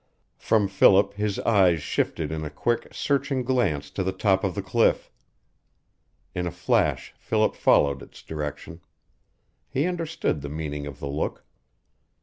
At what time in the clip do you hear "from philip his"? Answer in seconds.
0.39-1.37